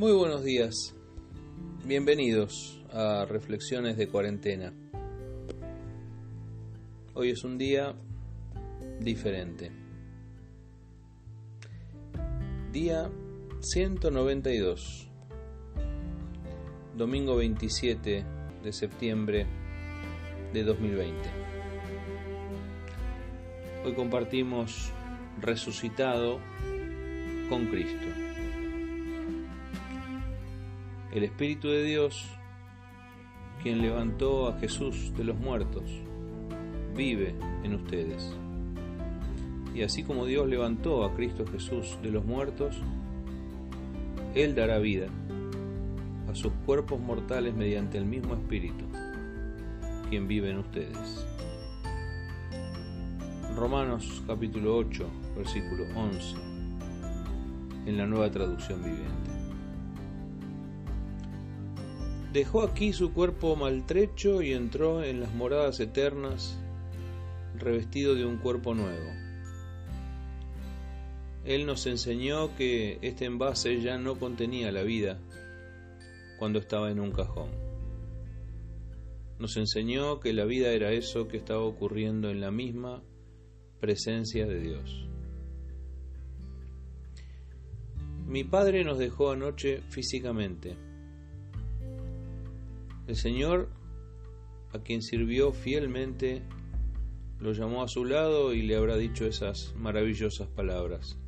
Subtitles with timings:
[0.00, 0.94] Muy buenos días,
[1.84, 4.72] bienvenidos a Reflexiones de Cuarentena.
[7.12, 7.94] Hoy es un día
[8.98, 9.70] diferente.
[12.72, 13.10] Día
[13.60, 15.10] 192,
[16.96, 18.24] domingo 27
[18.64, 19.46] de septiembre
[20.54, 21.28] de 2020.
[23.84, 24.90] Hoy compartimos
[25.42, 26.40] resucitado
[27.50, 28.29] con Cristo.
[31.12, 32.24] El Espíritu de Dios,
[33.64, 35.82] quien levantó a Jesús de los muertos,
[36.94, 38.32] vive en ustedes.
[39.74, 42.76] Y así como Dios levantó a Cristo Jesús de los muertos,
[44.36, 45.08] Él dará vida
[46.30, 48.84] a sus cuerpos mortales mediante el mismo Espíritu,
[50.08, 51.26] quien vive en ustedes.
[53.56, 56.36] Romanos capítulo 8, versículo 11,
[57.86, 59.39] en la nueva traducción viviente.
[62.32, 66.56] Dejó aquí su cuerpo maltrecho y entró en las moradas eternas
[67.58, 69.10] revestido de un cuerpo nuevo.
[71.44, 75.18] Él nos enseñó que este envase ya no contenía la vida
[76.38, 77.50] cuando estaba en un cajón.
[79.40, 83.02] Nos enseñó que la vida era eso que estaba ocurriendo en la misma
[83.80, 85.08] presencia de Dios.
[88.28, 90.89] Mi padre nos dejó anoche físicamente
[93.10, 93.68] el Señor,
[94.72, 96.44] a quien sirvió fielmente,
[97.40, 101.18] lo llamó a su lado y le habrá dicho esas maravillosas palabras.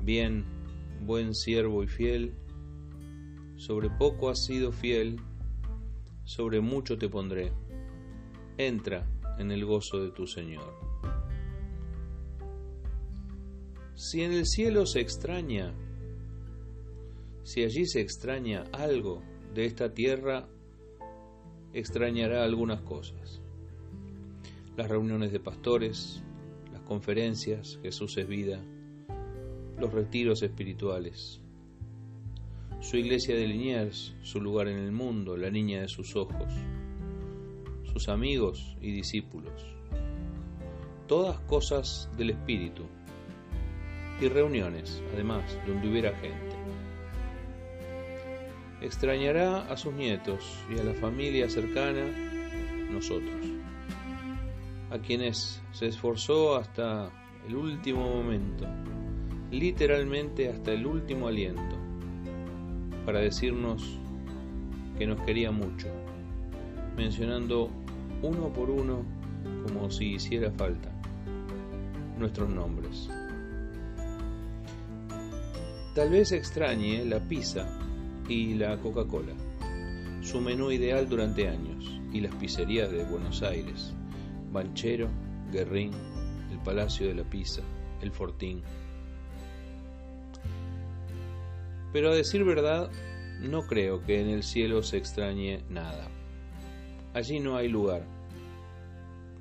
[0.00, 0.44] Bien,
[1.04, 2.32] buen siervo y fiel,
[3.56, 5.16] sobre poco has sido fiel,
[6.22, 7.50] sobre mucho te pondré.
[8.56, 9.04] Entra
[9.40, 10.78] en el gozo de tu Señor.
[13.96, 15.74] Si en el cielo se extraña,
[17.42, 20.48] si allí se extraña algo de esta tierra,
[21.74, 23.40] extrañará algunas cosas.
[24.76, 26.22] Las reuniones de pastores,
[26.72, 28.60] las conferencias, Jesús es vida,
[29.78, 31.40] los retiros espirituales,
[32.80, 36.52] su iglesia de Liniers, su lugar en el mundo, la niña de sus ojos,
[37.92, 39.64] sus amigos y discípulos,
[41.08, 42.84] todas cosas del Espíritu
[44.20, 46.54] y reuniones, además, donde hubiera gente
[48.80, 52.04] extrañará a sus nietos y a la familia cercana,
[52.90, 53.34] nosotros,
[54.90, 57.10] a quienes se esforzó hasta
[57.48, 58.66] el último momento,
[59.50, 61.76] literalmente hasta el último aliento,
[63.04, 63.98] para decirnos
[64.98, 65.88] que nos quería mucho,
[66.96, 67.70] mencionando
[68.22, 69.04] uno por uno,
[69.64, 70.90] como si hiciera falta,
[72.18, 73.08] nuestros nombres.
[75.94, 77.78] Tal vez extrañe la pizza
[78.28, 79.34] y la Coca-Cola,
[80.22, 83.92] su menú ideal durante años, y las pizzerías de Buenos Aires,
[84.52, 85.08] Banchero,
[85.52, 85.92] Guerrín,
[86.50, 87.62] el Palacio de la Pizza,
[88.00, 88.62] el Fortín.
[91.92, 92.90] Pero a decir verdad,
[93.40, 96.08] no creo que en el cielo se extrañe nada.
[97.12, 98.06] Allí no hay lugar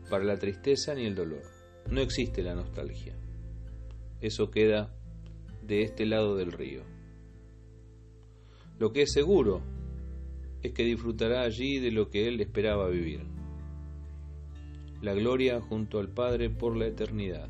[0.10, 1.42] para la tristeza ni el dolor.
[1.90, 3.16] No existe la nostalgia.
[4.22, 4.94] Eso queda
[5.64, 6.93] de este lado del río.
[8.80, 9.62] Lo que es seguro
[10.64, 13.22] es que disfrutará allí de lo que él esperaba vivir.
[15.02, 17.50] La gloria junto al Padre por la eternidad.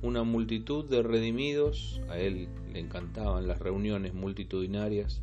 [0.00, 5.20] Una multitud de redimidos, a él le encantaban las reuniones multitudinarias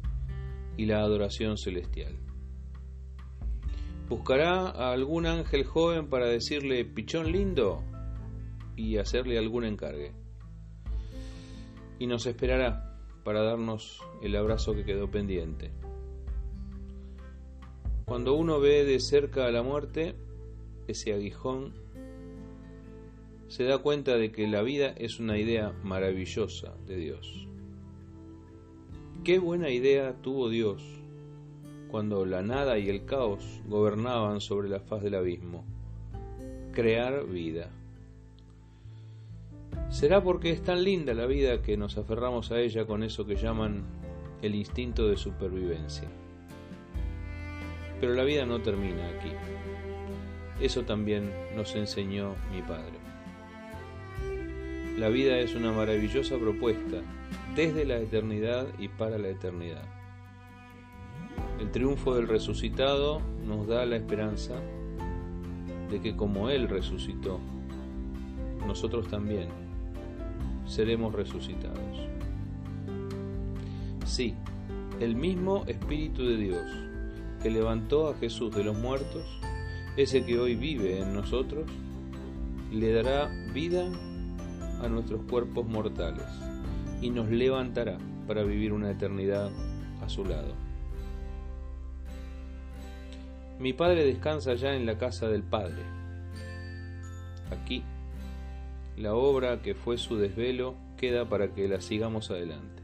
[0.76, 2.14] y la adoración celestial.
[4.10, 7.82] Buscará a algún ángel joven para decirle pichón lindo
[8.76, 10.12] y hacerle algún encargue.
[11.98, 12.95] Y nos esperará
[13.26, 15.72] para darnos el abrazo que quedó pendiente.
[18.06, 20.14] Cuando uno ve de cerca a la muerte,
[20.88, 21.74] ese aguijón,
[23.48, 27.48] se da cuenta de que la vida es una idea maravillosa de Dios.
[29.24, 30.84] Qué buena idea tuvo Dios
[31.90, 35.66] cuando la nada y el caos gobernaban sobre la faz del abismo.
[36.74, 37.72] Crear vida.
[39.90, 43.36] ¿Será porque es tan linda la vida que nos aferramos a ella con eso que
[43.36, 43.84] llaman
[44.42, 46.08] el instinto de supervivencia?
[48.02, 49.32] Pero la vida no termina aquí.
[50.60, 53.06] Eso también nos enseñó mi padre.
[54.98, 56.98] La vida es una maravillosa propuesta
[57.56, 59.84] desde la eternidad y para la eternidad.
[61.60, 64.56] El triunfo del resucitado nos da la esperanza
[65.90, 67.40] de que como Él resucitó,
[68.66, 69.48] nosotros también
[70.66, 72.10] seremos resucitados.
[74.06, 74.34] Sí,
[75.00, 76.66] el mismo Espíritu de Dios
[77.42, 79.24] que levantó a Jesús de los muertos,
[79.98, 81.66] ese que hoy vive en nosotros,
[82.72, 83.86] le dará vida
[84.82, 86.26] a nuestros cuerpos mortales
[87.02, 87.98] y nos levantará
[88.28, 89.52] para vivir una eternidad
[90.02, 90.54] a su lado.
[93.60, 95.84] Mi Padre descansa ya en la casa del Padre.
[97.52, 97.84] Aquí,
[98.98, 102.84] la obra que fue su desvelo queda para que la sigamos adelante.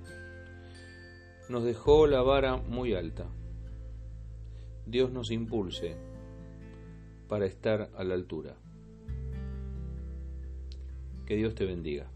[1.50, 3.26] Nos dejó la vara muy alta.
[4.86, 5.96] Dios nos impulse
[7.28, 8.56] para estar a la altura.
[11.26, 12.10] Que Dios te bendiga.